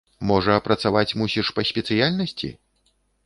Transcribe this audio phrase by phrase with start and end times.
[0.29, 2.49] Можа, працаваць мусіш па спецыяльнасці?